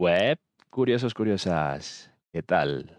[0.00, 0.38] Web,
[0.70, 2.96] curiosos, curiosas, ¿qué tal?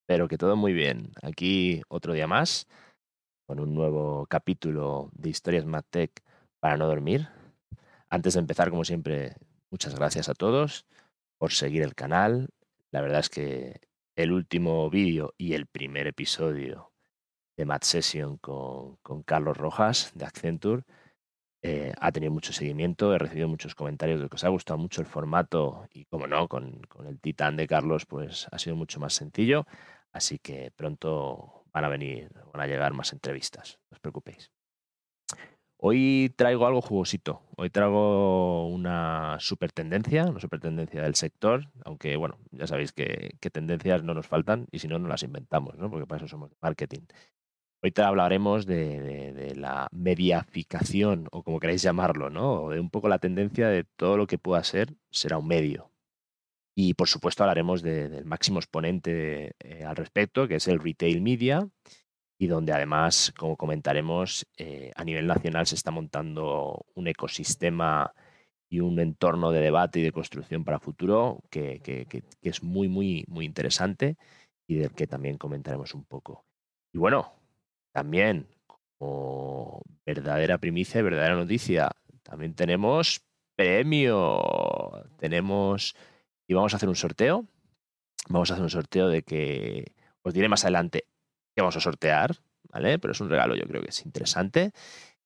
[0.00, 1.12] Espero que todo muy bien.
[1.22, 2.66] Aquí otro día más
[3.46, 6.10] con un nuevo capítulo de Historias MadTech
[6.58, 7.28] para no dormir.
[8.10, 9.36] Antes de empezar, como siempre,
[9.70, 10.84] muchas gracias a todos
[11.38, 12.48] por seguir el canal.
[12.90, 13.80] La verdad es que
[14.16, 16.90] el último vídeo y el primer episodio
[17.56, 20.82] de Mad Session con, con Carlos Rojas de Accenture
[21.66, 25.00] eh, ha tenido mucho seguimiento, he recibido muchos comentarios de que os ha gustado mucho
[25.00, 29.14] el formato y, como no, con, el titán de Carlos, pues ha sido mucho más
[29.14, 29.66] sencillo.
[30.12, 34.52] Así que pronto van a venir, van a llegar más entrevistas, no os preocupéis.
[35.78, 37.40] Hoy traigo algo jugosito.
[37.56, 43.38] Hoy traigo una super tendencia, una super tendencia del sector, aunque bueno, ya sabéis que,
[43.50, 45.90] tendencias no nos faltan y si no, no las inventamos, ¿no?
[45.90, 47.06] porque para eso somos marketing.
[47.84, 52.70] Ahorita hablaremos de, la mediaficación, o como queráis llamarlo, ¿no?
[52.70, 55.90] de un poco la tendencia de todo lo que pueda ser, será un medio.
[56.74, 61.68] Y por supuesto hablaremos del máximo exponente eh, al respecto, que es el retail media,
[62.38, 68.14] y donde además, como comentaremos, eh, a nivel nacional se está montando un ecosistema
[68.70, 72.06] y un entorno de debate y de construcción para futuro que
[72.40, 74.16] es muy, muy, muy interesante
[74.66, 76.46] y del que también comentaremos un poco.
[76.90, 77.43] Y bueno,
[77.94, 78.48] también,
[78.98, 81.92] como verdadera primicia y verdadera noticia,
[82.24, 83.22] también tenemos
[83.54, 84.42] premio.
[85.18, 85.94] Tenemos.
[86.48, 87.46] Y vamos a hacer un sorteo.
[88.28, 89.94] Vamos a hacer un sorteo de que.
[90.22, 91.06] Os diré más adelante
[91.54, 92.36] qué vamos a sortear,
[92.70, 92.98] ¿vale?
[92.98, 94.72] Pero es un regalo, yo creo que es interesante.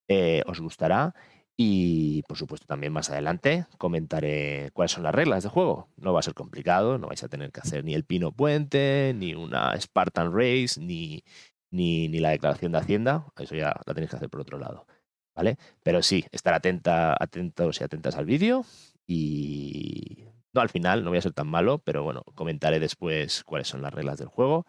[0.09, 1.15] Eh, os gustará.
[1.57, 5.89] Y por supuesto también más adelante comentaré cuáles son las reglas de juego.
[5.97, 9.13] No va a ser complicado, no vais a tener que hacer ni el Pino Puente,
[9.17, 11.25] ni una Spartan Race, ni,
[11.71, 14.87] ni, ni la declaración de Hacienda, eso ya la tenéis que hacer por otro lado.
[15.35, 15.57] ¿Vale?
[15.85, 18.65] Pero sí, estar atenta, atentos y atentas al vídeo
[19.07, 23.69] y no al final, no voy a ser tan malo, pero bueno, comentaré después cuáles
[23.69, 24.67] son las reglas del juego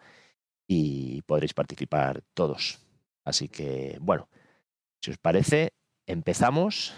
[0.68, 2.78] y podréis participar todos.
[3.24, 4.28] Así que, bueno,
[5.02, 5.72] si os parece,
[6.06, 6.94] empezamos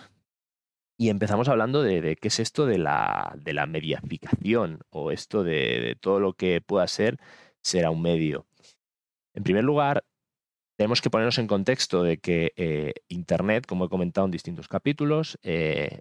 [0.99, 5.81] y empezamos hablando de, qué es esto de la, de la mediaficación o esto de,
[5.81, 7.19] de todo lo que pueda ser
[7.63, 8.47] será un medio.
[9.35, 10.05] En primer lugar,
[10.77, 15.39] tenemos que ponernos en contexto de que eh, Internet, como he comentado en distintos capítulos,
[15.43, 16.01] eh,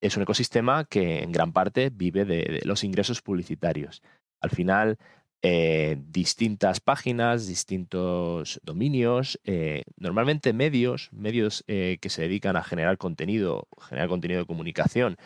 [0.00, 4.02] es un ecosistema que en gran parte vive de, los ingresos publicitarios.
[4.40, 4.98] Al final,
[5.42, 9.40] eh, distintas páginas, distintos dominios,
[9.96, 15.16] normalmente medios, medios que se dedican a generar contenido, generar contenido de comunicación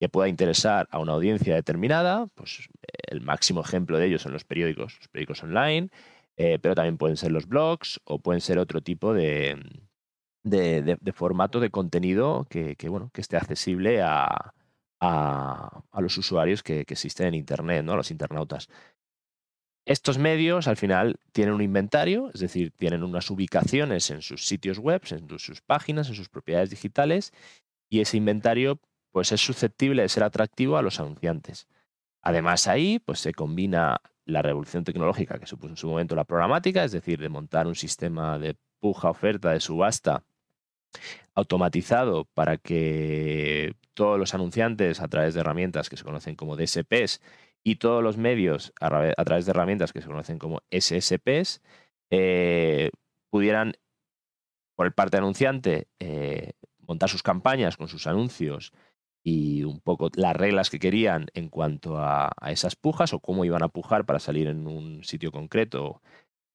[0.00, 2.68] que pueda interesar a una audiencia determinada, pues
[3.08, 5.90] el máximo ejemplo de ellos son los periódicos, los periódicos online,
[6.40, 9.60] eh, pero también pueden ser los blogs o pueden ser otro tipo de,
[10.44, 14.54] de, formato de contenido que, bueno, que esté accesible a,
[15.00, 17.94] a, los usuarios que, existen en Internet, ¿no?
[17.94, 18.68] a los internautas.
[19.84, 24.78] Estos medios al final tienen un inventario, es decir, tienen unas ubicaciones en sus sitios
[24.78, 27.32] web, en sus páginas, en sus propiedades digitales,
[27.90, 28.78] y ese inventario
[29.10, 31.66] pues, es susceptible de ser atractivo a los anunciantes.
[32.22, 36.84] Además, ahí pues, se combina la revolución tecnológica que supuso en su momento la programática,
[36.84, 40.22] es decir, de montar un sistema de puja oferta de subasta
[41.34, 47.22] automatizado para que todos los anunciantes a través de herramientas que se conocen como DSPs
[47.64, 51.62] y todos los medios a, través de herramientas que se conocen como SSPs
[52.10, 52.90] eh,
[53.30, 53.74] pudieran,
[54.74, 56.52] por el parte anunciante, eh,
[56.86, 58.72] montar sus campañas con sus anuncios
[59.28, 63.62] y un poco las reglas que querían en cuanto a, esas pujas o cómo iban
[63.62, 66.00] a pujar para salir en un sitio concreto,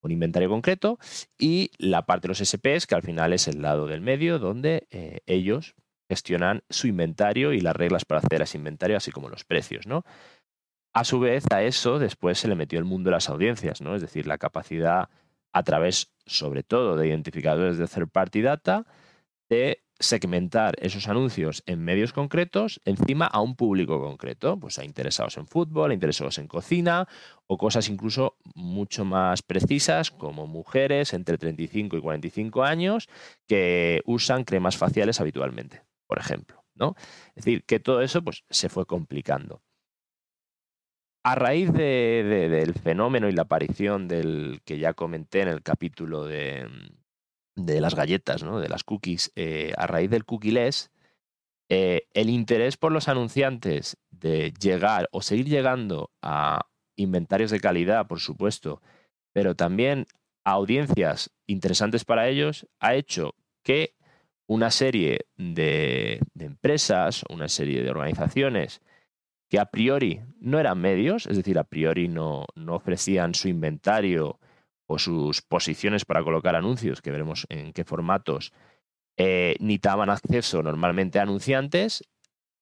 [0.01, 0.97] un inventario concreto,
[1.37, 4.87] y la parte de los SPS, que al final es el lado del medio, donde
[4.89, 5.75] eh, ellos
[6.09, 10.03] gestionan su inventario y las reglas para hacer ese inventario, así como los precios, ¿no?
[10.93, 13.95] A su vez, a eso después se le metió el mundo de las audiencias, ¿no?
[13.95, 15.09] Es decir, la capacidad
[15.51, 18.85] a través, sobre todo, de identificadores de third party data,
[19.49, 25.37] de segmentar esos anuncios en medios concretos encima a un público concreto, pues a interesados
[25.37, 27.07] en fútbol, a interesados en cocina
[27.47, 33.09] o cosas incluso mucho más precisas como mujeres entre 35 y 45 años
[33.47, 36.95] que usan cremas faciales habitualmente, por ejemplo, ¿no?
[37.29, 39.61] Es decir, que todo eso pues se fue complicando.
[41.25, 46.67] A raíz del fenómeno y la aparición del que ya comenté en el capítulo de,
[47.55, 48.59] de las galletas, ¿no?
[48.59, 50.91] de las cookies, eh, a raíz del cookie-less,
[51.69, 58.07] eh, el interés por los anunciantes de llegar o seguir llegando a inventarios de calidad,
[58.07, 58.81] por supuesto,
[59.33, 60.05] pero también
[60.43, 63.95] a audiencias interesantes para ellos, ha hecho que
[64.45, 68.81] una serie de, de empresas, una serie de organizaciones
[69.49, 74.39] que a priori no eran medios, es decir, a priori no, no ofrecían su inventario
[74.87, 78.53] o sus posiciones para colocar anuncios, que veremos en qué formatos,
[79.17, 82.03] eh, ni daban acceso normalmente a anunciantes,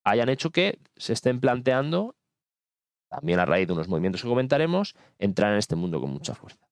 [0.03, 2.15] hayan hecho que se estén planteando,
[3.09, 6.67] también a raíz de unos movimientos que comentaremos, entrar en este mundo con mucha fuerza.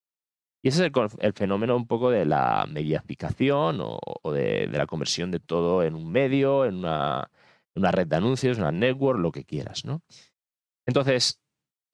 [0.62, 5.40] Y ese es el, fenómeno un poco de la mediaficación o, de, la conversión de
[5.40, 7.30] todo en un medio, en una,
[7.76, 9.86] red de anuncios, una network, lo que quieras.
[9.86, 10.02] ¿no?
[10.86, 11.42] Entonces,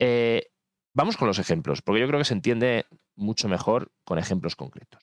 [0.00, 0.48] eh,
[0.94, 5.02] vamos con los ejemplos, porque yo creo que se entiende mucho mejor con ejemplos concretos.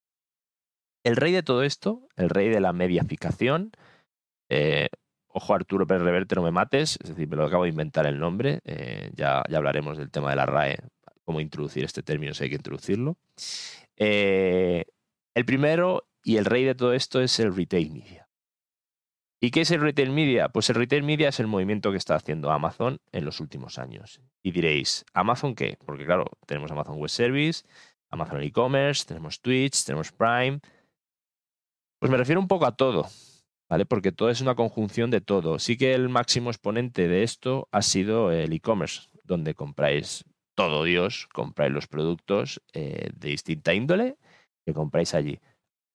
[1.04, 3.72] El rey de todo esto, el rey de la mediaficación,
[4.50, 4.88] eh,
[5.28, 8.20] ojo Arturo Pérez Reverte, no me mates, es decir, me lo acabo de inventar el
[8.20, 10.78] nombre, eh, ya, ya hablaremos del tema de la RAE
[11.24, 13.18] cómo introducir este término si hay que introducirlo.
[13.98, 14.86] Eh,
[15.34, 18.28] el primero y el rey de todo esto es el retail media.
[19.42, 20.50] ¿Y qué es el retail media?
[20.50, 24.22] Pues el retail media es el movimiento que está haciendo Amazon en los últimos años.
[24.42, 25.78] Y diréis, ¿Amazon qué?
[25.86, 27.66] Porque claro, tenemos Amazon Web Service,
[28.14, 30.60] Amazon e-commerce, tenemos Twitch, tenemos Prime.
[32.00, 33.08] Pues me refiero un poco a todo,
[33.68, 33.86] ¿vale?
[33.86, 35.58] Porque todo es una conjunción de todo.
[35.58, 40.26] Sí que el máximo exponente de esto ha sido el e-commerce, donde compráis
[40.56, 44.18] todo Dios, compráis los productos eh, de distinta índole
[44.64, 45.40] que compráis allí.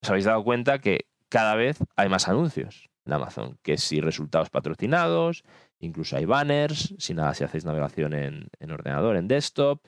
[0.02, 4.50] Os habéis dado cuenta que cada vez hay más anuncios en Amazon, que si resultados
[4.50, 5.44] patrocinados,
[5.78, 9.80] incluso hay banners, si nada, si hacéis navegación en, en ordenador, en desktop,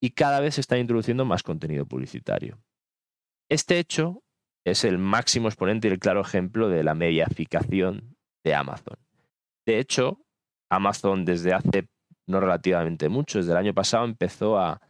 [0.00, 2.58] y cada vez se está introduciendo más contenido publicitario.
[3.50, 4.22] Este hecho
[4.64, 8.98] es el máximo exponente y el claro ejemplo de la mediaficación de Amazon.
[9.66, 10.20] De hecho,
[10.70, 11.88] Amazon desde hace
[12.26, 13.38] no relativamente mucho.
[13.38, 14.80] Desde el año pasado empezó a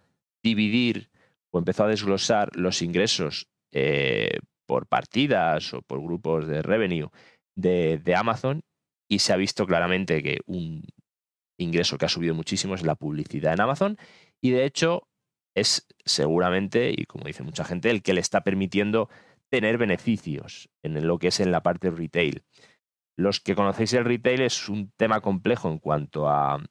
[0.42, 1.10] dividir
[1.50, 7.08] o empezó a desglosar los ingresos eh, por partidas o por grupos de revenue
[7.56, 8.60] de, de, Amazon
[9.08, 10.84] y se ha visto claramente que un
[11.58, 13.98] ingreso que ha subido muchísimo es la publicidad en Amazon
[14.40, 15.08] y de hecho
[15.54, 19.08] es seguramente, y como dice mucha gente, el que le está permitiendo
[19.50, 22.44] tener beneficios en lo que es en la parte retail.
[23.16, 26.62] Los que conocéis el retail es un tema complejo en cuanto a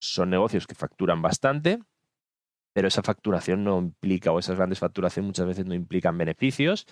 [0.00, 1.78] son negocios que facturan bastante,
[2.74, 6.86] pero esa facturación no implica, o esas grandes facturaciones muchas veces no implican beneficios,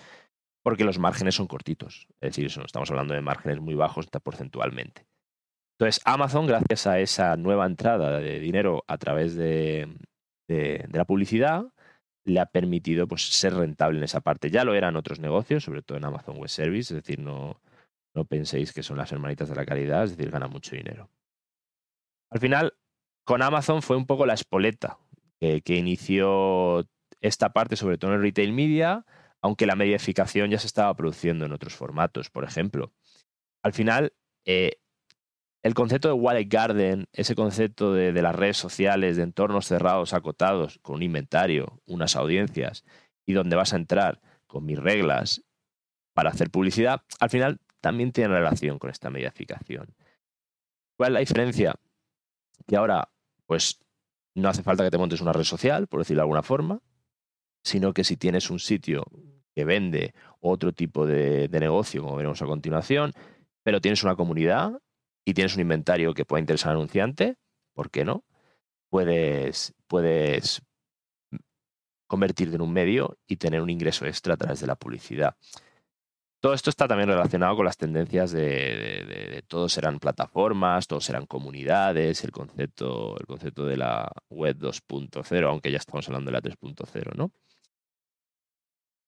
[0.63, 2.07] porque los márgenes son cortitos.
[2.21, 5.05] Es decir, estamos hablando de márgenes muy bajos porcentualmente.
[5.77, 9.87] Entonces, Amazon, gracias a esa nueva entrada de dinero a través de,
[10.91, 11.65] la publicidad,
[12.25, 14.49] le ha permitido pues, ser rentable en esa parte.
[14.49, 17.59] Ya lo eran otros negocios, sobre todo en Amazon Web Service, es decir, no,
[18.13, 21.09] no penséis que son las hermanitas de la calidad, es decir, gana mucho dinero.
[22.29, 22.73] Al final,
[23.25, 24.99] con Amazon fue un poco la espoleta
[25.39, 26.87] que, inició
[27.19, 29.05] esta parte, sobre todo en el retail media,
[29.41, 32.93] aunque la mediaficación ya se estaba produciendo en otros formatos, por ejemplo.
[33.63, 34.13] Al final,
[34.45, 34.80] eh,
[35.63, 40.79] el concepto de Wallet Garden, ese concepto de, las redes sociales, de entornos cerrados, acotados,
[40.81, 42.83] con un inventario, unas audiencias,
[43.25, 45.43] y donde vas a entrar con mis reglas
[46.13, 49.93] para hacer publicidad, al final también tiene relación con esta mediaficación.
[50.97, 51.75] ¿Cuál es la diferencia?
[52.67, 53.09] Que ahora
[53.45, 53.79] pues
[54.35, 56.79] no hace falta que te montes una red social, por decirlo de alguna forma,
[57.63, 59.05] sino que si tienes un sitio
[59.53, 63.13] que vende otro tipo de, negocio, como veremos a continuación,
[63.63, 64.81] pero tienes una comunidad
[65.25, 67.37] y tienes un inventario que pueda interesar al anunciante,
[67.73, 68.23] ¿por qué no?
[68.89, 70.61] Puedes, puedes
[72.07, 75.35] convertirte en un medio y tener un ingreso extra a través de la publicidad.
[76.41, 82.23] Todo esto está también relacionado con las tendencias de, todos serán plataformas, todos serán comunidades,
[82.23, 87.15] el concepto, el concepto de la web 2.0, aunque ya estamos hablando de la 3.0,
[87.15, 87.31] ¿no?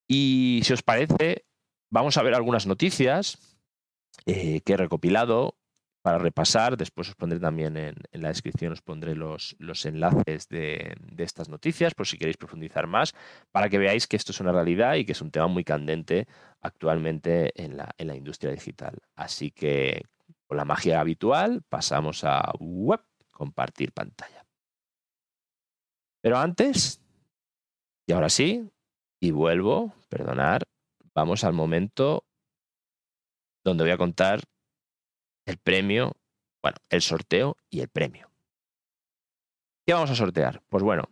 [0.06, 1.44] Y si os parece,
[1.90, 3.58] vamos a ver algunas noticias
[4.26, 5.56] eh, que he recopilado
[6.04, 6.76] para repasar.
[6.76, 11.94] Después os pondré también en, la descripción, os pondré los, los enlaces de, estas noticias
[11.94, 13.14] por si queréis profundizar más,
[13.50, 16.28] para que veáis que esto es una realidad y que es un tema muy candente
[16.60, 18.98] actualmente en la, en la industria digital.
[19.16, 20.02] Así que
[20.46, 22.52] con la magia habitual pasamos a
[23.30, 24.44] compartir pantalla.
[26.20, 27.00] Pero antes,
[28.06, 28.70] y ahora sí,
[29.20, 30.64] y vuelvo, perdonar,
[31.14, 32.26] vamos al momento
[33.64, 34.40] donde voy a contar
[35.46, 36.16] el premio,
[36.62, 38.30] bueno, el sorteo y el premio.
[39.86, 40.62] ¿Qué vamos a sortear?
[40.68, 41.04] Pues bueno,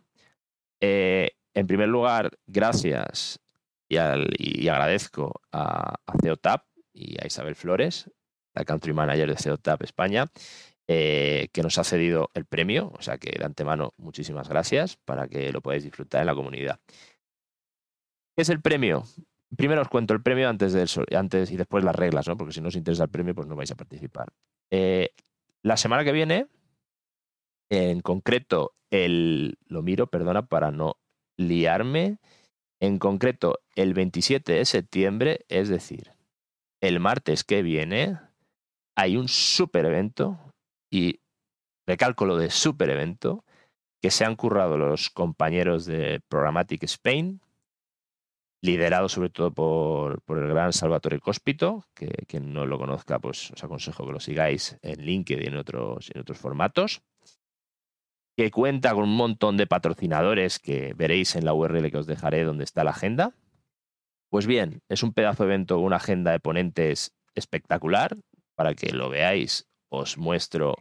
[0.81, 3.39] eh, en primer lugar, gracias
[3.87, 8.09] y, agradezco a, a CEOTAP y a Isabel Flores,
[8.53, 10.31] la country manager de CEOTAP España,
[10.87, 12.91] eh, que nos ha cedido el premio.
[12.97, 16.79] O sea que de antemano, muchísimas gracias para que lo podáis disfrutar en la comunidad.
[18.35, 19.03] ¿Qué es el premio?
[19.57, 22.37] Primero os cuento el premio antes, de antes y después las reglas, ¿no?
[22.37, 24.31] porque si no os interesa el premio, pues no vais a participar.
[24.71, 25.09] Eh,
[25.61, 26.47] la semana que viene
[27.69, 30.97] En concreto, el, lo miro, perdona, para no
[31.37, 32.19] liarme.
[32.79, 36.11] En concreto, el 27 de septiembre, es decir,
[36.81, 38.19] el martes que viene,
[38.95, 40.37] hay un super evento
[40.91, 41.21] y
[41.87, 43.43] recálculo de super evento
[44.01, 47.41] que se han currado los compañeros de Programmatic Spain,
[48.63, 53.61] liderado sobre todo por, el gran Salvatore Cospito, que quien no lo conozca, pues os
[53.61, 57.01] aconsejo que lo sigáis en LinkedIn y en otros, en otros formatos,
[58.37, 62.45] que cuenta con un montón de patrocinadores que veréis en la URL que os dejaré
[62.45, 63.35] donde está la agenda.
[64.29, 68.17] Pues bien, es un pedazo de evento, una agenda de ponentes espectacular.
[68.55, 70.75] Para que lo veáis, os muestro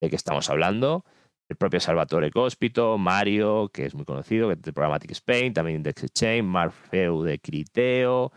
[0.00, 1.04] de qué estamos hablando.
[1.52, 5.76] El propio Salvatore Cospito, Mario, que es muy conocido, que es de Programmatic Spain, también
[5.76, 8.32] Index Exchange, Marfeu de Criteo.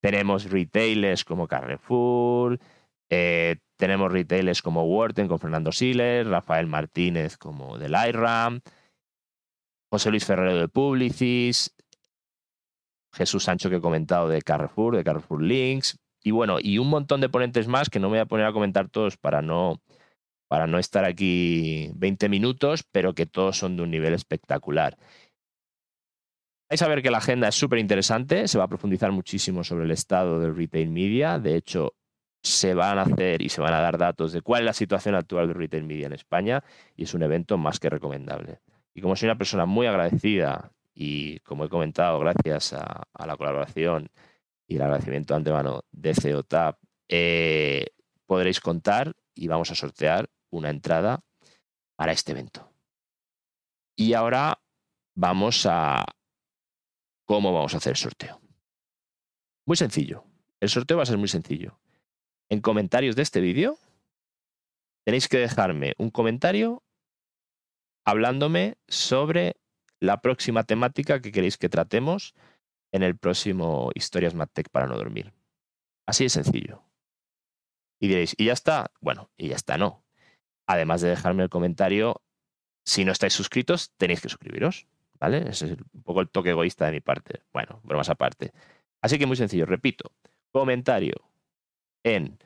[0.00, 2.58] Tenemos retailers como Carrefour,
[3.08, 8.62] eh, tenemos retailers como Worten con Fernando Siles, Rafael Martínez como del IRAM,
[9.88, 11.72] José Luis Ferrero de Publicis,
[13.12, 17.20] Jesús Sancho que he comentado de Carrefour, de Carrefour Links, y bueno, y un montón
[17.20, 19.80] de ponentes más que no me voy a poner a comentar todos para no,
[20.48, 24.96] para no estar aquí 20 minutos, pero que todos son de un nivel espectacular.
[26.68, 29.84] Vais a ver que la agenda es súper interesante, se va a profundizar muchísimo sobre
[29.84, 31.38] el estado del retail media.
[31.38, 31.94] De hecho,
[32.42, 35.14] se van a hacer y se van a dar datos de cuál es la situación
[35.14, 36.64] actual del retail media en España
[36.96, 38.60] y es un evento más que recomendable.
[38.94, 44.08] Y como soy una persona muy agradecida y como he comentado, gracias a, la colaboración
[44.66, 47.86] y el agradecimiento de antemano de CEOTAP, eh,
[48.26, 51.24] podréis contar y vamos a sortear una entrada
[51.96, 52.72] para este evento.
[53.96, 54.60] Y ahora
[55.14, 56.04] vamos a
[57.26, 58.40] cómo vamos a hacer el sorteo.
[59.66, 60.24] Muy sencillo.
[60.60, 61.80] El sorteo va a ser muy sencillo.
[62.48, 63.78] En comentarios de este vídeo
[65.04, 66.82] tenéis que dejarme un comentario
[68.04, 69.56] hablándome sobre
[70.00, 72.34] la próxima temática que queréis que tratemos
[72.92, 75.32] en el próximo Historias MadTech para no dormir.
[76.06, 76.84] Así de sencillo.
[78.00, 78.92] Y diréis, ¿y ya está?
[79.00, 80.05] Bueno, y ya está, no.
[80.66, 82.22] Además de dejarme el comentario,
[82.84, 84.86] si no estáis suscritos, tenéis que suscribiros.
[85.18, 85.48] ¿Vale?
[85.48, 87.40] Ese es un poco el toque egoísta de mi parte.
[87.52, 88.52] Bueno, bromas aparte.
[89.00, 90.12] Así que muy sencillo, repito,
[90.52, 91.14] comentario
[92.04, 92.38] en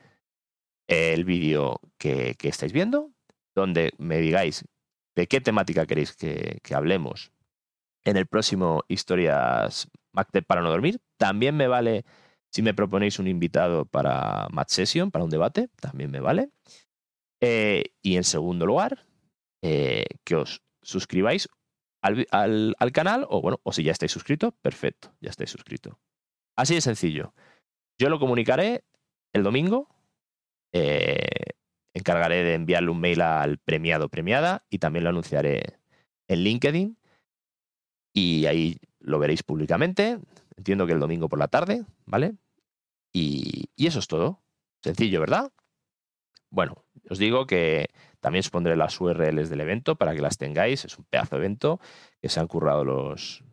[0.87, 3.11] el vídeo que, estáis viendo,
[3.55, 4.65] donde me digáis
[5.15, 7.33] de qué temática queréis que, que hablemos
[8.05, 10.99] en el próximo Historias MacTech para no dormir.
[11.17, 12.05] También me vale
[12.51, 16.51] si me proponéis un invitado para Match Session, para un debate, también me vale.
[17.41, 19.05] Eh, y en segundo lugar,
[19.63, 21.49] eh, que os suscribáis
[22.03, 25.95] al, al, canal o bueno, o si ya estáis suscritos, perfecto, ya estáis suscritos.
[26.55, 27.33] Así de sencillo.
[27.99, 28.83] Yo lo comunicaré
[29.33, 29.87] el domingo.
[30.73, 31.17] Eh,
[31.93, 35.79] encargaré de enviarle un mail al premiado premiada y también lo anunciaré
[36.29, 36.97] en LinkedIn
[38.13, 40.19] y ahí lo veréis públicamente.
[40.55, 42.35] Entiendo que el domingo por la tarde, ¿vale?
[43.13, 44.41] y eso es todo.
[44.81, 45.51] Sencillo, ¿verdad?
[46.49, 47.89] Bueno, os digo que
[48.19, 50.85] también os pondré las URLs del evento para que las tengáis.
[50.85, 51.79] Es un pedazo de evento
[52.21, 53.43] que se han currado los,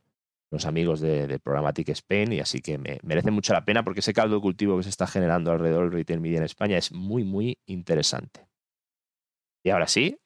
[0.50, 4.12] los amigos de, Programmatic Spain y así que me, merece mucho la pena porque ese
[4.12, 7.25] caldo de cultivo que se está generando alrededor del retail media en España es muy,
[7.25, 8.47] muy interesante.
[9.64, 10.19] Y ahora sí,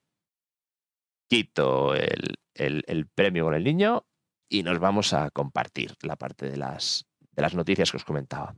[1.29, 4.05] quito el, el premio con el niño
[4.49, 8.55] y nos vamos a compartir la parte de las, de las noticias que os comentaba.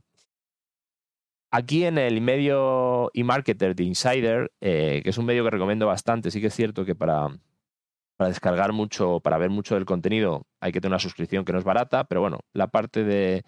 [1.57, 6.29] Aquí en el medio e-marketer de Insider, eh, que es un medio que recomiendo bastante,
[6.29, 7.29] sí que es cierto que para,
[8.19, 11.63] descargar mucho, para ver mucho del contenido, hay que tener una suscripción que no es
[11.63, 13.45] barata, pero bueno, la parte de,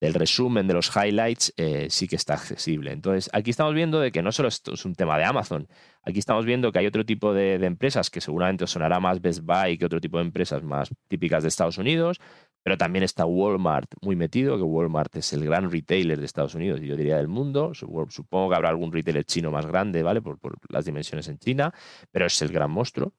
[0.00, 2.90] del resumen, de los highlights, eh, sí que está accesible.
[2.90, 5.68] Entonces, aquí estamos viendo de que no solo esto es un tema de Amazon,
[6.02, 9.20] aquí estamos viendo que hay otro tipo de, de empresas que seguramente os sonará más
[9.20, 12.18] Best Buy que otro tipo de empresas más típicas de Estados Unidos,
[12.62, 16.80] pero también está Walmart muy metido, que Walmart es el gran retailer de Estados Unidos
[16.80, 17.72] yo diría del mundo.
[17.74, 20.20] Supongo que habrá algún retailer chino más grande, ¿vale?
[20.20, 20.38] Por,
[20.68, 21.72] las dimensiones en China,
[22.10, 23.14] pero es el gran monstruo.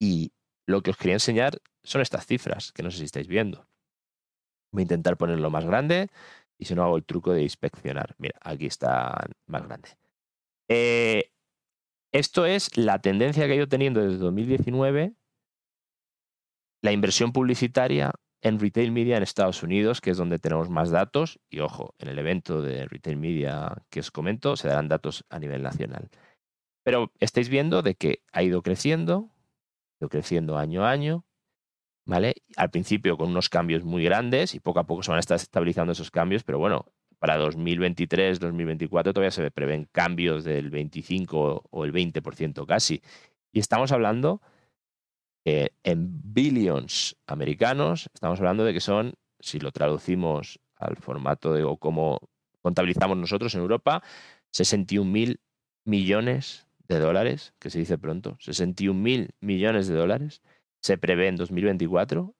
[0.00, 0.32] Y
[0.66, 3.66] lo que os quería enseñar son estas cifras, que no sé si estáis viendo.
[4.72, 6.08] Voy a intentar ponerlo más grande
[6.58, 8.14] y si no hago el truco de inspeccionar.
[8.18, 9.90] Mira, aquí está más grande.
[10.68, 11.30] Eh,
[12.12, 15.14] esto es la tendencia que ido teniendo desde 2019,
[16.82, 18.12] la inversión publicitaria
[18.44, 21.40] en Retail Media en Estados Unidos, que es donde tenemos más datos.
[21.48, 25.38] Y ojo, en el evento de Retail Media que os comento, se darán datos a
[25.38, 26.10] nivel nacional.
[26.84, 29.30] Pero estáis viendo de que ha ido creciendo,
[29.94, 31.24] ha ido creciendo año a año,
[32.04, 32.34] ¿vale?
[32.56, 35.36] Al principio con unos cambios muy grandes y poco a poco se van a estar
[35.36, 36.84] estabilizando esos cambios, pero bueno,
[37.18, 43.00] para 2023, 2024 todavía se prevén cambios del 25 o el 20% casi.
[43.52, 44.42] Y estamos hablando
[45.44, 51.76] en billions americanos, estamos hablando de que son, si lo traducimos al formato de o
[51.76, 52.18] como
[52.62, 54.02] contabilizamos nosotros en Europa,
[54.50, 55.40] 61 mil
[55.84, 60.42] millones de dólares, que se dice pronto, 61 mil millones de dólares,
[60.80, 62.34] se prevé en 2024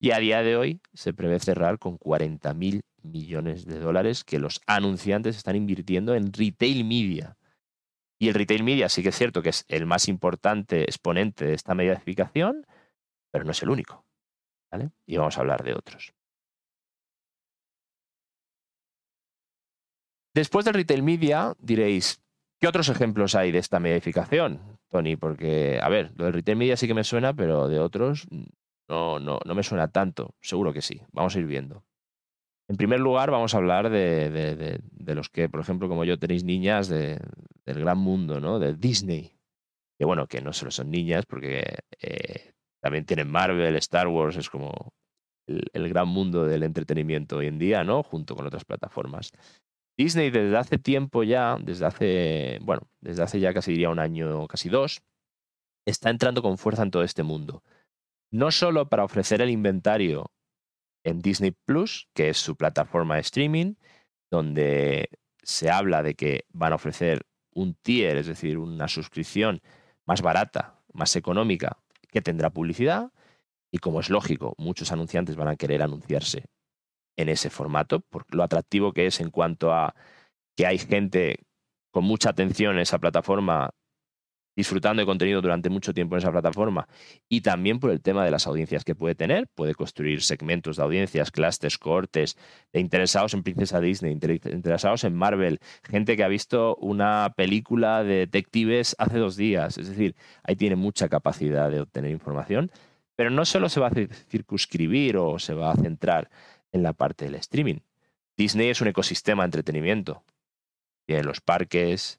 [0.00, 4.38] y a día de hoy se prevé cerrar con 40 mil millones de dólares que
[4.38, 7.37] los anunciantes están invirtiendo en retail media.
[8.18, 11.54] Y el retail media sí que es cierto que es el más importante exponente de
[11.54, 12.66] esta mediatificación,
[13.30, 14.04] pero no es el único.
[14.70, 14.90] ¿vale?
[15.06, 16.12] Y vamos a hablar de otros.
[20.34, 22.20] Después del retail media, diréis,
[22.60, 25.16] ¿qué otros ejemplos hay de esta mediatificación, Tony?
[25.16, 28.28] Porque, a ver, lo del retail media sí que me suena, pero de otros
[28.88, 30.34] no, no, no me suena tanto.
[30.40, 31.02] Seguro que sí.
[31.12, 31.84] Vamos a ir viendo.
[32.68, 36.88] En primer lugar, vamos a hablar de, los que, por ejemplo, como yo, tenéis niñas
[36.88, 37.18] del
[37.64, 38.58] gran mundo, ¿no?
[38.58, 39.32] De Disney.
[39.98, 41.64] Que bueno, que no solo son niñas, porque
[42.00, 44.92] eh, también tienen Marvel, Star Wars, es como
[45.46, 48.02] el, gran mundo del entretenimiento hoy en día, ¿no?
[48.02, 49.32] Junto con otras plataformas.
[49.96, 54.46] Disney desde hace tiempo ya, desde hace, bueno, desde hace ya casi diría un año,
[54.46, 55.02] casi dos,
[55.86, 57.64] está entrando con fuerza en todo este mundo.
[58.30, 60.30] No solo para ofrecer el inventario
[61.04, 63.74] en Disney Plus, que es su plataforma de streaming,
[64.30, 65.10] donde
[65.42, 67.22] se habla de que van a ofrecer
[67.54, 69.60] un tier, es decir, una suscripción
[70.06, 71.78] más barata, más económica,
[72.10, 73.12] que tendrá publicidad.
[73.70, 76.44] Y como es lógico, muchos anunciantes van a querer anunciarse
[77.16, 79.94] en ese formato, por lo atractivo que es en cuanto a
[80.56, 81.40] que hay gente
[81.90, 83.70] con mucha atención en esa plataforma
[84.58, 86.88] disfrutando de contenido durante mucho tiempo en esa plataforma
[87.28, 89.46] y también por el tema de las audiencias que puede tener.
[89.54, 92.36] Puede construir segmentos de audiencias, clusters, cortes,
[92.72, 98.14] de interesados en Princesa Disney, interesados en Marvel, gente que ha visto una película de
[98.16, 99.78] detectives hace dos días.
[99.78, 102.72] Es decir, ahí tiene mucha capacidad de obtener información,
[103.14, 106.30] pero no solo se va a circunscribir o se va a centrar
[106.72, 107.78] en la parte del streaming.
[108.36, 110.24] Disney es un ecosistema de entretenimiento.
[111.06, 112.18] Tiene los parques,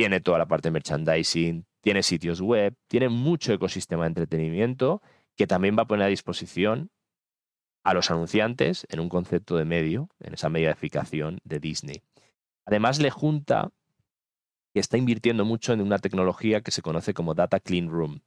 [0.00, 5.02] tiene toda la parte de merchandising, tiene sitios web, tiene mucho ecosistema de entretenimiento
[5.36, 6.90] que también va a poner a disposición
[7.84, 12.02] a los anunciantes en un concepto de medio, en esa mediaficación de Disney.
[12.64, 13.72] Además, le junta
[14.72, 18.22] que está invirtiendo mucho en una tecnología que se conoce como Data Clean Room.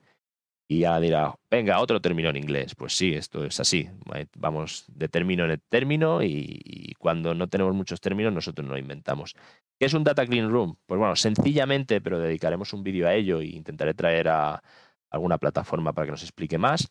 [0.74, 2.74] Y ya dirá, venga, otro término en inglés.
[2.74, 3.88] Pues sí, esto es así.
[4.36, 9.36] Vamos de término en término y, cuando no tenemos muchos términos nosotros no lo inventamos.
[9.80, 10.76] ¿Qué es un Data Clean Room?
[10.88, 14.64] Pues bueno, sencillamente, pero dedicaremos un vídeo a ello e intentaré traer a
[15.12, 16.90] alguna plataforma para que nos explique más.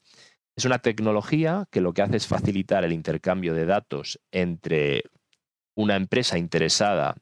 [0.55, 5.03] Es una tecnología que lo que hace es facilitar el intercambio de datos entre
[5.75, 7.16] una empresa interesada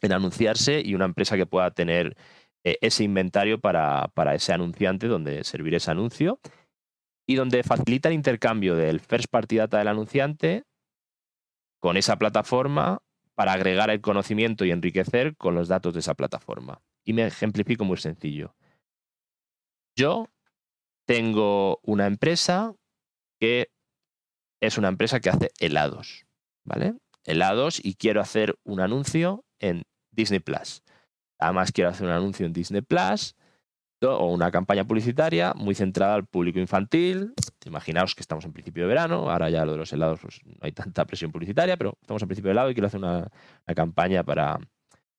[0.00, 2.16] en anunciarse y una empresa que pueda tener
[2.64, 6.40] eh, ese inventario para, para ese anunciante donde servir ese anuncio
[7.26, 10.64] y donde facilita el intercambio del first party data del anunciante
[11.80, 13.02] con esa plataforma
[13.34, 16.80] para agregar el conocimiento y enriquecer con los datos de esa plataforma.
[17.04, 18.54] Y me ejemplifico muy sencillo.
[19.96, 20.28] Yo
[21.06, 22.74] tengo una empresa
[23.40, 23.70] que
[24.60, 26.26] es una empresa que hace helados,
[26.64, 26.94] ¿vale?
[27.24, 30.82] Helados y quiero hacer un anuncio en Disney Plus.
[31.42, 33.34] Además quiero hacer un anuncio en Disney Plus
[34.10, 37.34] o una campaña publicitaria muy centrada al público infantil.
[37.64, 40.56] Imaginaos que estamos en principio de verano, ahora ya lo de los helados pues, no
[40.60, 43.28] hay tanta presión publicitaria, pero estamos en principio de helado y quiero hacer una,
[43.76, 44.58] campaña para,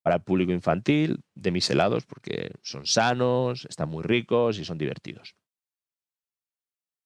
[0.02, 4.78] para el público infantil de mis helados porque son sanos, están muy ricos y son
[4.78, 5.36] divertidos.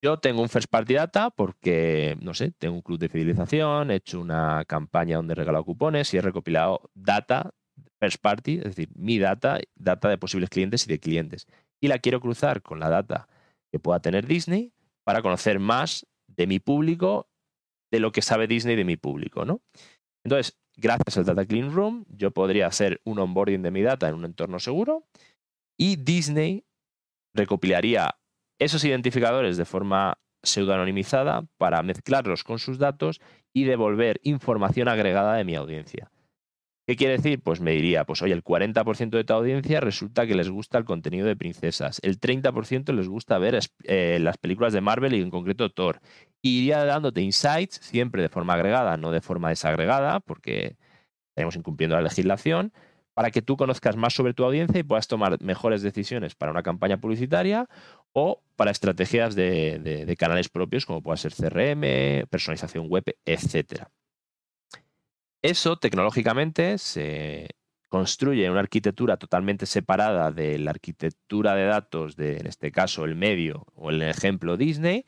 [0.00, 3.96] Yo tengo un first party data porque, no sé, tengo un club de fidelización, he
[3.96, 7.52] hecho una campaña donde he regalado cupones y he recopilado data
[8.00, 11.46] first party, es decir, mi data, data de posibles clientes y de clientes
[11.80, 13.28] y la quiero cruzar con la data
[13.70, 14.72] que pueda tener Disney
[15.04, 17.28] para conocer más de mi público,
[17.90, 19.62] de lo que sabe Disney de mi público, ¿no?
[20.24, 24.14] Entonces, gracias al Data Clean Room, yo podría hacer un onboarding de mi data en
[24.14, 25.06] un entorno seguro
[25.78, 26.64] y Disney
[27.34, 28.18] recopilaría
[28.58, 33.20] esos identificadores de forma pseudoanonimizada para mezclarlos con sus datos
[33.52, 36.10] y devolver información agregada de mi audiencia.
[36.88, 37.42] ¿Qué quiere decir?
[37.42, 40.86] Pues me diría, pues oye, el 40% de tu audiencia resulta que les gusta el
[40.86, 45.28] contenido de princesas, el 30% les gusta ver eh, las películas de Marvel y en
[45.28, 46.00] concreto Thor.
[46.40, 50.78] iría dándote insights siempre de forma agregada, no de forma desagregada, porque
[51.28, 52.72] estaremos incumpliendo la legislación,
[53.12, 56.62] para que tú conozcas más sobre tu audiencia y puedas tomar mejores decisiones para una
[56.62, 57.68] campaña publicitaria
[58.14, 63.90] o para estrategias de, de canales propios, como pueda ser CRM, personalización web, etcétera.
[65.42, 67.48] Eso tecnológicamente se
[67.88, 73.14] construye una arquitectura totalmente separada de la arquitectura de datos de, en este caso, el
[73.14, 75.04] medio o el ejemplo Disney,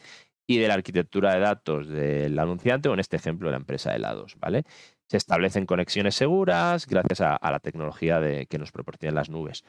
[0.50, 3.96] y de la arquitectura de datos del anunciante o en este ejemplo la empresa de
[3.96, 4.64] helados, ¿vale?
[5.06, 9.64] Se establecen conexiones seguras gracias a, la tecnología de, que nos proporcionan las nubes.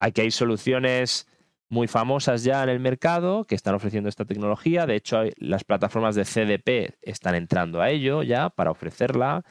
[0.00, 1.28] Aquí hay soluciones
[1.68, 4.86] muy famosas ya en el mercado que están ofreciendo esta tecnología.
[4.86, 9.44] De hecho, las plataformas de CDP están entrando a ello ya para ofrecerla.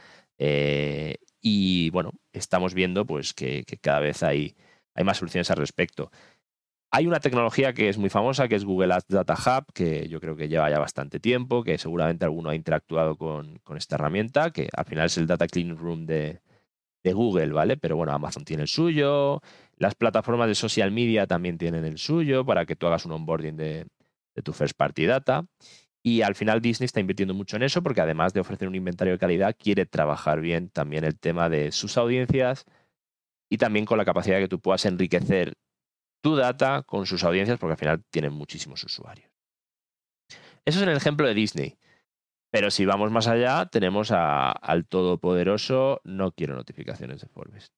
[0.44, 4.56] Eh, y bueno, estamos viendo pues, que, cada vez hay,
[4.96, 6.10] hay más soluciones al respecto.
[6.90, 10.20] Hay una tecnología que es muy famosa, que es Google Ads Data Hub, que yo
[10.20, 14.68] creo que lleva ya bastante tiempo, que seguramente alguno ha interactuado con, esta herramienta, que
[14.76, 16.42] al final es el Data Clean Room de,
[17.04, 17.78] Google, ¿vale?
[17.78, 19.42] Pero bueno, Amazon tiene el suyo,
[19.78, 23.58] las plataformas de social media también tienen el suyo para que tú hagas un onboarding
[23.58, 23.86] de,
[24.36, 25.46] de tu first party data.
[26.04, 29.14] Y al final Disney está invirtiendo mucho en eso porque además de ofrecer un inventario
[29.14, 32.66] de calidad, quiere trabajar bien también el tema de sus audiencias
[33.50, 35.54] y también con la capacidad de que tú puedas enriquecer
[36.24, 39.30] tu data con sus audiencias porque al final tienen muchísimos usuarios.
[40.66, 41.78] Eso es el ejemplo de Disney.
[42.52, 47.72] Pero si vamos más allá, tenemos al todopoderoso, no quiero notificaciones de Forbes.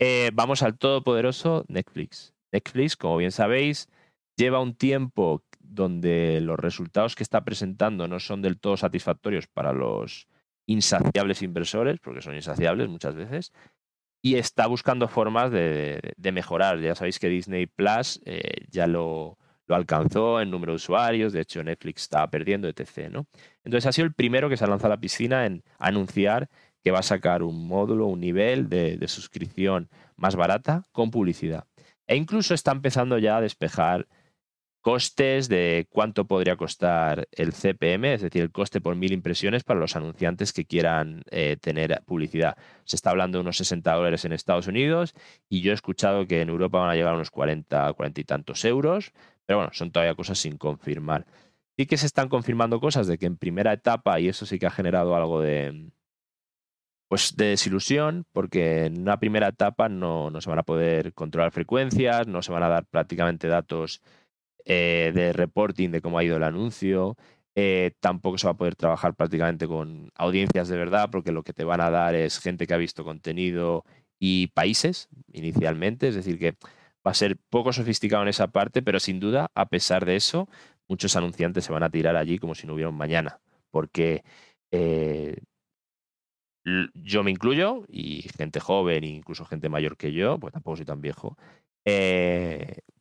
[0.00, 2.34] Eh, vamos al todopoderoso Netflix.
[2.52, 3.88] Netflix, como bien sabéis,
[4.36, 9.72] lleva un tiempo donde los resultados que está presentando no son del todo satisfactorios para
[9.72, 10.26] los
[10.66, 13.52] insaciables inversores, porque son insaciables muchas veces,
[14.22, 16.80] y está buscando formas de, mejorar.
[16.80, 21.62] Ya sabéis que Disney Plus eh, ya lo, alcanzó en número de usuarios, de hecho
[21.62, 23.10] Netflix estaba perdiendo, etc.
[23.10, 23.26] ¿no?
[23.64, 26.48] Entonces ha sido el primero que se ha lanzado a la piscina en anunciar
[26.82, 31.66] que va a sacar un módulo, un nivel de suscripción más barata con publicidad.
[32.06, 34.06] E incluso está empezando ya a despejar
[34.86, 39.80] costes de cuánto podría costar el CPM, es decir, el coste por mil impresiones para
[39.80, 42.56] los anunciantes que quieran eh, tener publicidad.
[42.84, 45.12] Se está hablando de unos 60 dólares en Estados Unidos
[45.48, 48.24] y yo he escuchado que en Europa van a llegar a unos 40, 40 y
[48.24, 49.12] tantos euros,
[49.44, 51.26] pero bueno, son todavía cosas sin confirmar.
[51.76, 54.66] Sí que se están confirmando cosas de que en primera etapa, y eso sí que
[54.66, 55.90] ha generado algo de,
[57.08, 61.50] pues de desilusión, porque en una primera etapa no, no se van a poder controlar
[61.50, 64.00] frecuencias, no se van a dar prácticamente datos
[64.66, 67.16] eh, de reporting de cómo ha ido el anuncio.
[67.54, 71.54] Eh, tampoco se va a poder trabajar prácticamente con audiencias de verdad, porque lo que
[71.54, 73.84] te van a dar es gente que ha visto contenido
[74.18, 76.08] y países inicialmente.
[76.08, 76.56] Es decir, que
[77.06, 80.48] va a ser poco sofisticado en esa parte, pero sin duda, a pesar de eso,
[80.88, 83.40] muchos anunciantes se van a tirar allí como si no hubiera un mañana.
[83.70, 84.24] Porque
[84.72, 85.38] eh,
[86.94, 91.00] yo me incluyo, y gente joven, incluso gente mayor que yo, pues tampoco soy tan
[91.00, 91.36] viejo,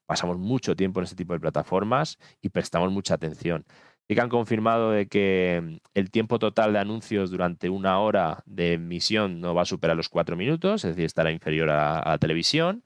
[0.05, 3.65] pasamos mucho tiempo en este tipo de plataformas y prestamos mucha atención.
[4.07, 8.43] Sí que han confirmado de que mm, el tiempo total de anuncios durante una hora
[8.45, 12.17] de emisión no va a superar los cuatro minutos, es decir, estará inferior a, la
[12.19, 12.83] televisión,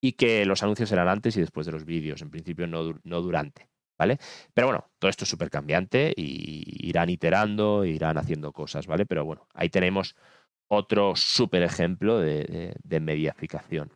[0.00, 2.82] y que los anuncios serán antes y después de los vídeos, en principio no,
[3.22, 3.68] durante.
[3.98, 4.18] ¿Vale?
[4.52, 9.06] Pero bueno, todo esto es súper cambiante y irán iterando, irán haciendo cosas, ¿vale?
[9.06, 10.14] Pero bueno, ahí tenemos
[10.68, 13.90] otro súper ejemplo de, de mediaficación.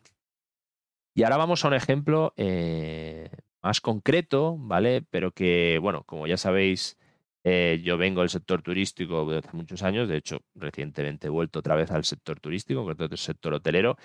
[1.13, 3.29] Y ahora vamos a un ejemplo eh,
[3.61, 5.01] más concreto, ¿vale?
[5.09, 6.97] Pero que, bueno, como ya sabéis,
[7.43, 11.59] eh, yo vengo del sector turístico desde hace muchos años, de hecho, recientemente he vuelto
[11.59, 13.97] otra vez al sector turístico, concreto el sector hotelero,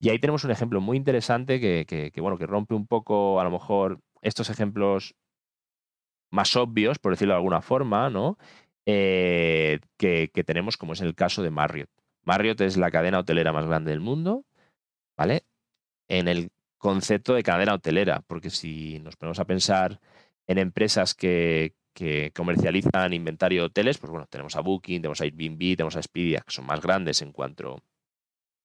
[0.00, 3.50] y ahí tenemos un ejemplo muy interesante que, bueno, que rompe un poco, a lo
[3.50, 5.14] mejor, estos ejemplos
[6.30, 8.38] más obvios, por decirlo de alguna forma, ¿no?
[8.86, 11.90] Eh, que, que tenemos, como es el caso de Marriott.
[12.24, 14.44] Marriott es la cadena hotelera más grande del mundo,
[15.16, 15.44] ¿vale?
[16.08, 20.00] En el concepto de cadena hotelera, porque si nos ponemos a pensar
[20.46, 21.74] en empresas que,
[22.34, 26.42] comercializan inventario de hoteles, pues bueno, tenemos a Booking, tenemos a Airbnb, tenemos a Expedia,
[26.46, 27.82] que son más grandes en cuanto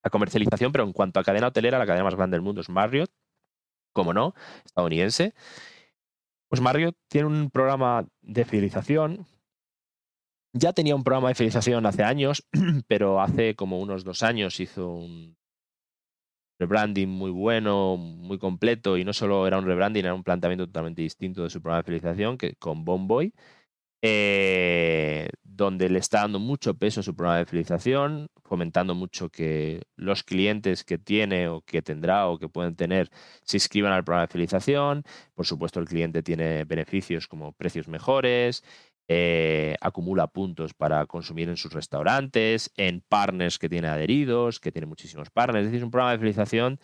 [0.03, 2.69] a comercialización, pero en cuanto a cadena hotelera, la cadena más grande del mundo es
[2.69, 3.09] Marriott,
[3.93, 4.33] como no,
[4.65, 5.33] estadounidense.
[6.49, 9.25] Pues Marriott tiene un programa de fidelización.
[10.53, 12.45] Ya tenía un programa de fidelización hace años,
[12.87, 15.37] pero hace como unos dos años hizo un
[16.61, 21.01] rebranding muy bueno, muy completo, y no solo era un rebranding, era un planteamiento totalmente
[21.01, 23.33] distinto de su programa de fidelización que con Bomboy,
[24.03, 29.83] eh, donde le está dando mucho peso a su programa de fidelización, fomentando mucho que
[29.95, 33.09] los clientes que tiene o que tendrá o que pueden tener
[33.43, 35.03] se inscriban al programa de fidelización.
[35.35, 38.63] Por supuesto, el cliente tiene beneficios como precios mejores,
[39.07, 44.85] eh, acumula puntos para consumir en sus restaurantes, en partners que tiene adheridos, que tiene
[44.85, 45.65] muchísimos partners.
[45.65, 46.79] Es decir, es un programa de fidelización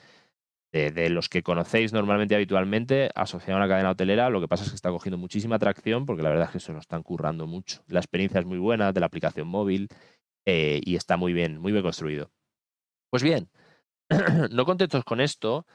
[0.71, 4.29] de, los que conocéis normalmente habitualmente asociado a una cadena hotelera.
[4.29, 6.73] Lo que pasa es que está cogiendo muchísima atracción porque la verdad es que se
[6.73, 7.83] nos están currando mucho.
[7.87, 9.87] La experiencia es muy buena de la aplicación móvil
[10.45, 12.31] eh, y está muy bien, muy bien construido.
[13.09, 13.49] Pues bien,
[14.51, 15.65] no contentos con esto,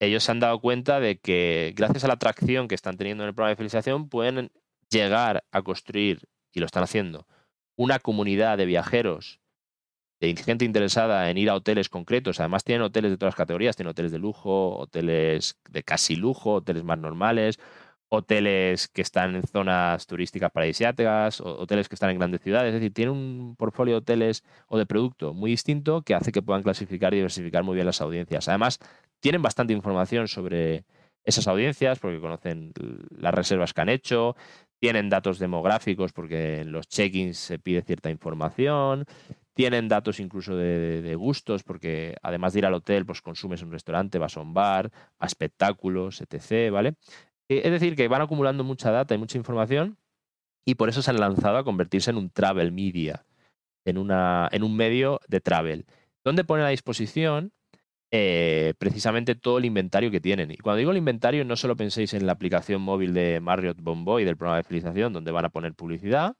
[0.00, 3.28] ellos se han dado cuenta de que gracias a la atracción que están teniendo en
[3.28, 4.50] el programa de fidelización pueden
[4.90, 7.26] llegar a construir, y lo están haciendo,
[7.76, 9.40] una comunidad de viajeros,
[10.20, 12.40] de gente interesada en ir a hoteles concretos.
[12.40, 16.54] Además tienen hoteles de todas las categorías, tienen hoteles de lujo, hoteles de casi lujo,
[16.54, 17.58] hoteles más normales,
[18.08, 22.68] hoteles que están en zonas turísticas paradisíacas, hoteles que están en grandes ciudades.
[22.68, 26.42] Es decir, tiene un portfolio de hoteles o de producto muy distinto que hace que
[26.42, 28.48] puedan clasificar y diversificar muy bien las audiencias.
[28.48, 28.78] Además,
[29.20, 30.84] tienen bastante información sobre
[31.24, 32.72] esas audiencias porque conocen
[33.10, 34.36] las reservas que han hecho,
[34.84, 39.06] tienen datos demográficos porque en los check-ins se pide cierta información,
[39.54, 44.18] tienen datos incluso de, gustos porque además de ir al hotel, pues consumes un restaurante,
[44.18, 46.96] vas a un bar, a espectáculos, etc., ¿vale?
[47.48, 49.96] Eh, es decir, que van acumulando mucha data y mucha información
[50.66, 53.24] y por eso se han lanzado a convertirse en un travel media,
[53.86, 55.86] en, una, en un medio de travel,
[56.26, 57.54] donde ponen a disposición
[58.16, 60.52] eh, precisamente todo el inventario que tienen.
[60.52, 64.24] Y cuando digo el inventario, no solo penséis en la aplicación móvil de Marriott Bonvoy
[64.24, 66.36] del programa de fidelización, donde van a poner publicidad,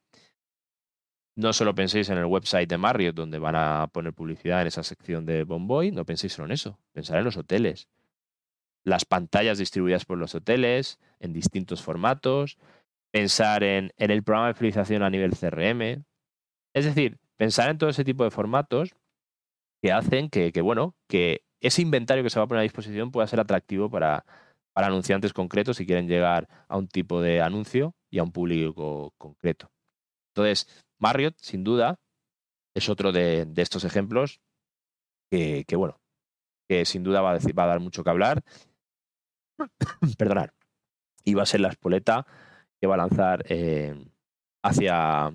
[1.35, 4.85] no solo penséis en el website de Marriott, donde van a poner publicidad en esa
[4.85, 7.89] sección de Bonvoy, no penséis solo en eso, pensar en los hoteles,
[8.85, 12.57] las pantallas distribuidas por los hoteles en distintos formatos,
[13.11, 16.05] pensar en, el programa de fidelización a nivel CRM.
[16.73, 18.95] Es decir, pensar en todo ese tipo de formatos
[19.83, 23.27] que hacen que, bueno, que ese inventario que se va a poner a disposición pueda
[23.27, 24.25] ser atractivo para,
[24.75, 29.12] para anunciantes concretos si quieren llegar a un tipo de anuncio y a un público
[29.19, 29.71] concreto.
[30.35, 32.01] Entonces, Marriott, sin duda,
[32.75, 34.40] es otro de, estos ejemplos
[35.31, 36.01] que, bueno,
[36.69, 38.43] que sin duda va a, decir, va a dar mucho que hablar
[40.19, 40.51] perdonad,
[41.25, 42.27] y va a ser la espoleta
[42.81, 43.95] que va a lanzar eh,
[44.62, 45.33] hacia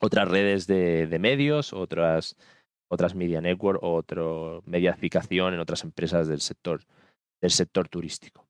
[0.00, 2.36] otras redes de, medios, otras,
[2.90, 4.22] otras media network, otra
[4.64, 6.84] mediaficación en otras empresas del sector,
[7.40, 8.46] del sector turístico.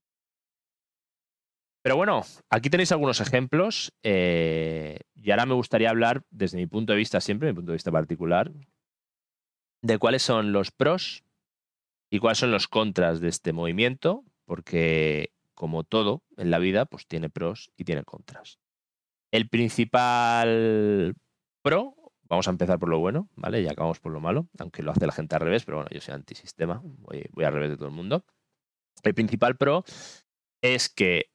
[1.83, 6.93] Pero bueno, aquí tenéis algunos ejemplos eh, y ahora me gustaría hablar desde mi punto
[6.93, 8.51] de vista, siempre mi punto de vista particular,
[9.83, 11.25] de cuáles son los pros
[12.11, 17.07] y cuáles son los contras de este movimiento porque como todo en la vida, pues
[17.07, 18.59] tiene pros y tiene contras.
[19.31, 21.15] El principal
[21.63, 21.95] pro,
[22.31, 23.61] vamos a empezar por lo bueno, ¿vale?
[23.61, 26.01] Y acabamos por lo malo, aunque lo hace la gente al revés, pero bueno, yo
[26.01, 28.25] soy antisistema, voy, voy al revés de todo el mundo.
[29.03, 29.85] El principal pro
[30.63, 31.31] es que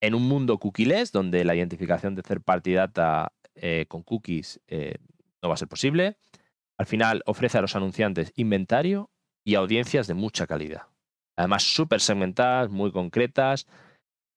[0.00, 4.96] en un mundo cookieless, donde la identificación de third party data eh, con cookies eh,
[5.42, 6.18] no va a ser posible,
[6.78, 9.10] al final ofrece a los anunciantes inventario
[9.44, 10.88] y audiencias de mucha calidad
[11.36, 13.66] además súper segmentadas, muy concretas.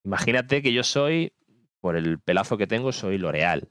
[0.04, 1.34] Imagínate que yo soy,
[1.80, 3.70] por el pelazo que tengo, soy L'Oreal.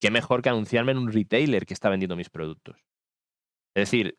[0.00, 2.76] Qué mejor que anunciarme en un retailer que está vendiendo mis productos.
[3.74, 4.18] Es decir,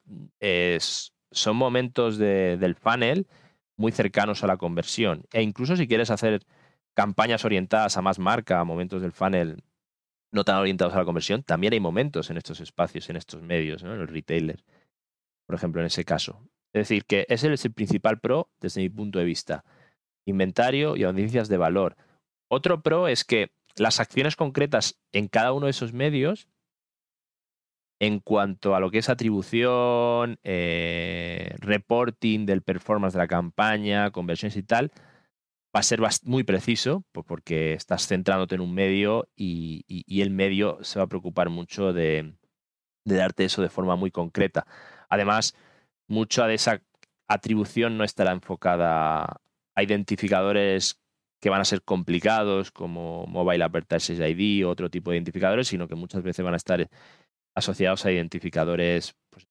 [1.32, 3.28] son momentos del funnel
[3.78, 5.24] muy cercanos a la conversión.
[5.32, 6.46] E incluso si quieres hacer
[6.96, 9.64] campañas orientadas a más marca, a momentos del funnel
[10.32, 13.82] no tan orientados a la conversión, también hay momentos en estos espacios, en estos medios,
[13.84, 14.64] en el retailer,
[15.48, 16.48] por ejemplo, en ese caso.
[16.72, 19.64] Es decir, que ese es el principal pro desde mi punto de vista.
[20.26, 21.96] Inventario y audiencias de valor.
[22.48, 26.48] Otro pro es que las acciones concretas en cada uno de esos medios,
[28.00, 34.56] en cuanto a lo que es atribución, eh, reporting del performance de la campaña, conversiones
[34.56, 34.92] y tal,
[35.76, 39.86] va a ser muy preciso porque estás centrándote en un medio y,
[40.22, 42.34] el medio se va a preocupar mucho de,
[43.06, 44.66] de darte eso de forma muy concreta.
[45.10, 45.56] Además,
[46.08, 46.82] mucha de esa
[47.28, 49.42] atribución no estará enfocada
[49.76, 51.00] a identificadores
[51.40, 55.88] que van a ser complicados como Mobile Advertising ID o otro tipo de identificadores, sino
[55.88, 56.90] que muchas veces van a estar
[57.56, 59.48] asociados a identificadores pues,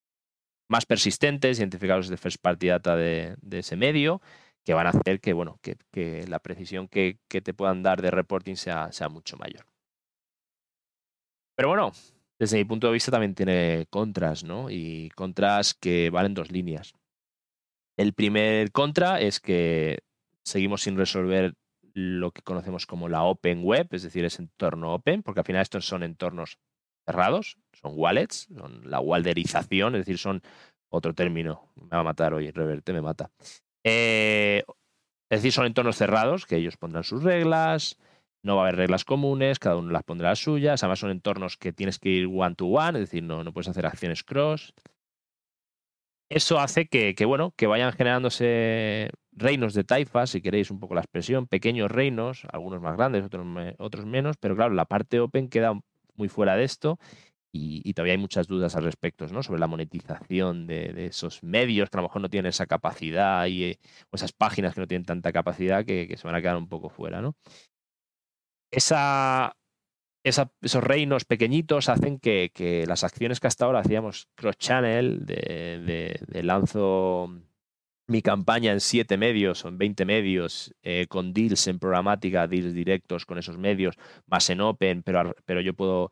[0.68, 4.20] más persistentes, identificadores de first party data de, ese medio,
[4.64, 8.56] que van a hacer que, bueno, que, la precisión que, te puedan dar de reporting
[8.56, 9.64] sea, sea mucho mayor.
[11.56, 11.92] Pero bueno,
[12.38, 14.70] desde mi punto de vista también tiene contras, ¿no?
[14.70, 16.94] Y contras que valen dos líneas.
[17.96, 19.98] El primer contra es que
[20.44, 21.54] seguimos sin resolver
[21.98, 25.62] lo que conocemos como la Open Web, es decir, ese entorno open, porque al final
[25.62, 26.58] estos son entornos
[27.04, 30.42] cerrados, son wallets, son la walderización, es decir, son
[30.90, 33.30] otro término, me va a matar hoy, Reverte me mata.
[33.84, 34.62] Eh,
[35.30, 37.98] es decir, son entornos cerrados que ellos pondrán sus reglas,
[38.44, 41.56] no va a haber reglas comunes, cada uno las pondrá las suyas, además son entornos
[41.56, 44.72] que tienes que ir one to one, es decir, no, no puedes hacer acciones cross.
[46.30, 51.00] Eso hace que, bueno, que vayan generándose reinos de taifas, si queréis un poco la
[51.00, 53.46] expresión, pequeños reinos, algunos más grandes, otros,
[53.78, 55.78] otros menos, pero claro, la parte open queda
[56.16, 56.98] muy fuera de esto
[57.52, 59.42] y, todavía hay muchas dudas al respecto, ¿no?
[59.42, 63.64] Sobre la monetización de, esos medios que a lo mejor no tienen esa capacidad y,
[63.64, 63.78] eh,
[64.10, 66.90] o esas páginas que no tienen tanta capacidad que, se van a quedar un poco
[66.90, 67.36] fuera, ¿no?
[68.70, 69.56] Esa,
[70.22, 77.47] esos reinos pequeñitos hacen que, las acciones que hasta ahora hacíamos cross-channel, de, de, lanzo
[78.08, 82.72] mi campaña en siete medios o en 20 medios, eh, con deals en programática, deals
[82.74, 86.10] directos con esos medios, más en open, pero, pero yo puedo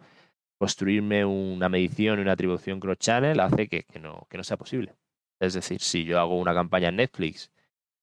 [0.58, 4.94] construirme una medición y una atribución cross-channel hace que, no, que no sea posible.
[5.40, 7.50] Es decir, si yo hago una campaña en Netflix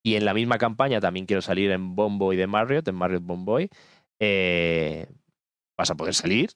[0.04, 3.70] y en la misma campaña también quiero salir en Bomboy de Marriott, en Marriott Bomboy,
[4.20, 5.08] eh,
[5.78, 6.50] vas a poder salir,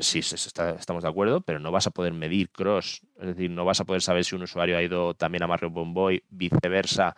[0.00, 3.02] sí, estamos de acuerdo, pero no vas a poder medir cross.
[3.20, 5.72] Es decir, no vas a poder saber si un usuario ha ido también a Marriott
[5.72, 7.16] Bomboy, viceversa,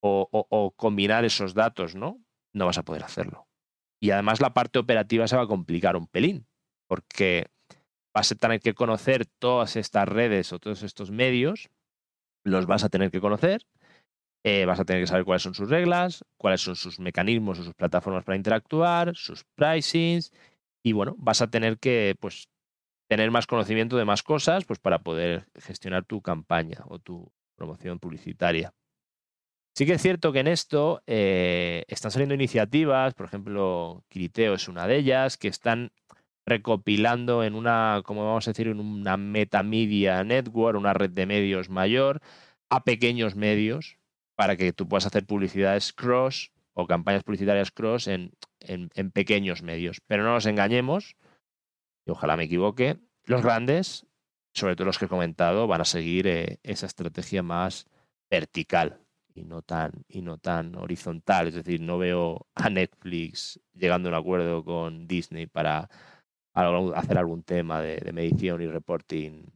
[0.00, 2.20] o, o combinar esos datos, ¿no?
[2.52, 3.48] No vas a poder hacerlo.
[4.00, 6.46] Y además la parte operativa se va a complicar un pelín,
[6.86, 7.46] porque
[8.14, 11.70] vas a tener que conocer todas estas redes o todos estos medios,
[12.44, 13.66] los vas a tener que conocer,
[14.44, 17.64] eh, vas a tener que saber cuáles son sus reglas, cuáles son sus mecanismos o
[17.64, 20.32] sus plataformas para interactuar, sus pricings,
[20.86, 22.48] y bueno, vas a tener que pues,
[23.08, 27.98] tener más conocimiento de más cosas pues, para poder gestionar tu campaña o tu promoción
[27.98, 28.72] publicitaria.
[29.76, 34.68] Sí que es cierto que en esto eh, están saliendo iniciativas, por ejemplo, Kiriteo es
[34.68, 35.90] una de ellas, que están
[36.46, 41.68] recopilando en una, como vamos a decir, en una metamedia network, una red de medios
[41.68, 42.20] mayor,
[42.70, 43.98] a pequeños medios,
[44.36, 50.02] para que tú puedas hacer publicidades cross o campañas publicitarias cross en, en, pequeños medios.
[50.06, 51.16] Pero no nos engañemos,
[52.06, 54.06] y ojalá me equivoque, los grandes,
[54.54, 57.86] sobre todo los que he comentado, van a seguir eh, esa estrategia más
[58.30, 59.00] vertical
[59.34, 61.48] y no tan y no tan horizontal.
[61.48, 65.88] Es decir, no veo a Netflix llegando a un acuerdo con Disney para
[66.52, 69.46] hacer algún tema de, medición y reporting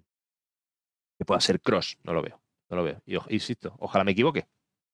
[1.19, 1.99] que pueda ser cross.
[2.03, 2.41] No lo veo.
[2.71, 3.03] No lo veo.
[3.05, 4.47] Y insisto, ojalá me equivoque.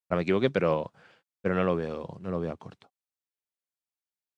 [0.07, 0.93] Ojalá me equivoque, pero,
[1.41, 2.91] pero no lo veo, no lo veo a corto.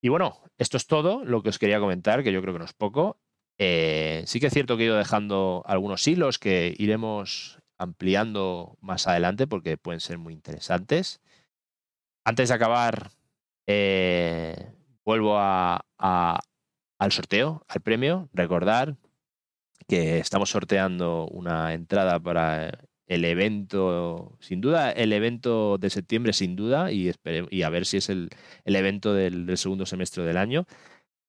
[0.01, 2.65] Y bueno, esto es todo lo que os quería comentar, que yo creo que no
[2.65, 3.19] es poco.
[3.57, 9.07] Eh, sí que es cierto que he ido dejando algunos hilos que iremos ampliando más
[9.07, 11.21] adelante porque pueden ser muy interesantes.
[12.23, 13.11] Antes de acabar,
[13.67, 18.29] eh, vuelvo a, al sorteo, al premio.
[18.33, 18.95] Recordar
[19.87, 22.79] que estamos sorteando una entrada para
[23.09, 27.11] el evento, sin duda, el evento de septiembre, sin duda, y,
[27.49, 28.29] y a ver si es el,
[28.65, 30.65] evento del, segundo semestre del año,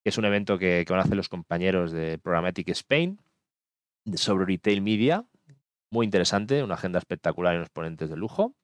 [0.05, 3.19] que es un evento que, van a hacer los compañeros de Programmatic Spain
[4.15, 5.25] sobre retail media.
[5.91, 8.55] Muy interesante, una agenda espectacular y unos ponentes de lujo.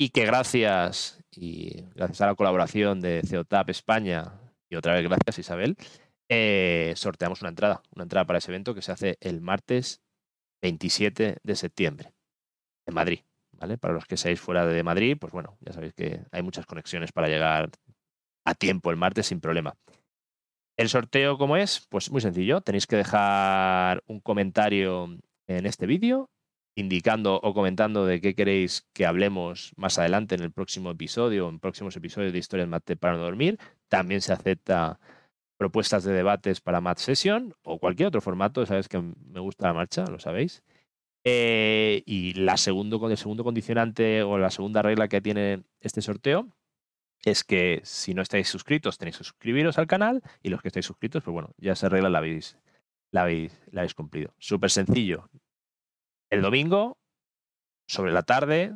[0.00, 4.32] Y que gracias, y gracias a la colaboración de CEOTAP España,
[4.70, 5.76] y otra vez gracias Isabel,
[6.30, 10.00] eh, sorteamos una entrada, una entrada para ese evento que se hace el martes
[10.62, 12.12] 27 de septiembre
[12.86, 13.20] en Madrid.
[13.52, 13.78] ¿vale?
[13.78, 17.12] Para los que seáis fuera de Madrid, pues bueno, ya sabéis que hay muchas conexiones
[17.12, 17.70] para llegar
[18.44, 19.74] a tiempo el martes sin problema.
[20.76, 21.86] El sorteo, ¿cómo es?
[21.88, 22.60] Pues muy sencillo.
[22.60, 26.30] Tenéis que dejar un comentario en este vídeo
[26.76, 31.58] indicando o comentando de qué queréis que hablemos más adelante en el próximo episodio, en
[31.58, 33.58] próximos episodios de Historias Mate para no dormir.
[33.88, 35.00] También se acepta
[35.58, 38.64] propuestas de debates para Mat Session o cualquier otro formato.
[38.64, 40.62] Sabéis que me gusta la marcha, lo sabéis.
[41.24, 46.48] Eh, y la segundo, el segundo condicionante o la segunda regla que tiene este sorteo
[47.24, 50.86] es que si no estáis suscritos tenéis que suscribiros al canal y los que estáis
[50.86, 52.56] suscritos, pues bueno, ya esa regla la habéis,
[53.10, 54.32] la habéis, la habéis cumplido.
[54.38, 55.28] Súper sencillo.
[56.30, 56.98] El domingo,
[57.88, 58.74] sobre la tarde,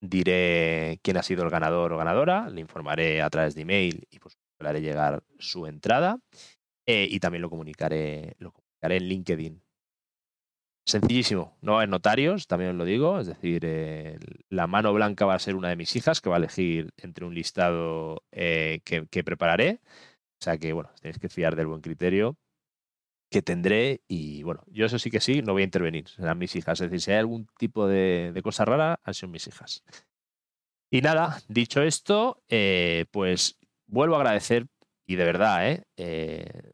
[0.00, 4.18] diré quién ha sido el ganador o ganadora, le informaré a través de email y
[4.18, 6.18] pues le haré llegar su entrada
[6.86, 9.62] eh, y también lo comunicaré, lo comunicaré en LinkedIn.
[10.88, 13.66] Sencillísimo, no hay notarios, también os lo digo, es decir,
[14.48, 17.24] la mano blanca va a ser una de mis hijas que va a elegir entre
[17.24, 19.80] un listado eh, que, que, prepararé.
[20.40, 22.36] O sea que, bueno, tenéis que fiar del buen criterio
[23.30, 26.54] que tendré y bueno, yo eso sí que sí, no voy a intervenir, serán mis
[26.56, 26.80] hijas.
[26.80, 29.82] Es decir, si hay algún tipo de, cosa rara, han sido mis hijas.
[30.90, 34.66] Y nada, dicho esto, eh, pues vuelvo a agradecer
[35.06, 35.84] y de verdad, ¿eh?
[35.96, 36.72] eh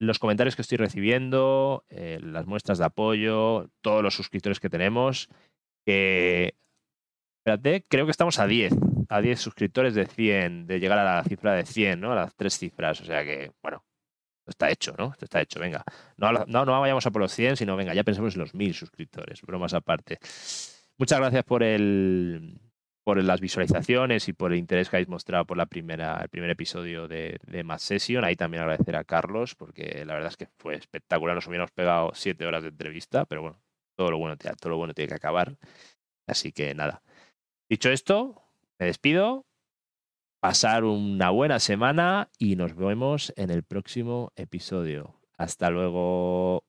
[0.00, 5.28] los comentarios que estoy recibiendo, eh, las muestras de apoyo, todos los suscriptores que tenemos,
[5.84, 6.54] que...
[7.40, 8.74] Espérate, creo que estamos a 10,
[9.08, 12.12] a 10 suscriptores de 100, de llegar a la cifra de 100, ¿no?
[12.12, 13.84] A las tres cifras, o sea que, bueno,
[14.46, 15.14] está hecho, ¿no?
[15.20, 15.82] Está hecho, venga.
[16.16, 18.74] No, no, no vayamos a por los 100, sino venga, ya pensemos en los 1000
[18.74, 20.18] suscriptores, bromas aparte.
[20.98, 22.60] Muchas gracias por el,
[23.08, 26.50] por las visualizaciones y por el interés que habéis mostrado por la primera, el primer
[26.50, 28.22] episodio de, de Mad Session.
[28.22, 31.34] Ahí también agradecer a Carlos, porque la verdad es que fue espectacular.
[31.34, 33.62] Nos hubiéramos pegado siete horas de entrevista, pero bueno,
[33.96, 35.56] todo lo bueno, todo lo bueno tiene que acabar.
[36.26, 37.02] Así que nada.
[37.70, 38.42] Dicho esto,
[38.78, 39.46] me despido.
[40.42, 45.14] Pasar una buena semana y nos vemos en el próximo episodio.
[45.38, 46.67] Hasta luego.